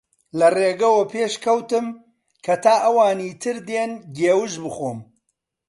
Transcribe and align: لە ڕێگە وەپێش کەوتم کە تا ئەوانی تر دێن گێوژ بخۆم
لە 0.39 0.47
ڕێگە 0.57 0.89
وەپێش 0.91 1.33
کەوتم 1.43 1.85
کە 2.45 2.53
تا 2.63 2.75
ئەوانی 2.83 3.31
تر 3.41 3.57
دێن 3.67 3.91
گێوژ 4.17 4.51
بخۆم 4.63 4.99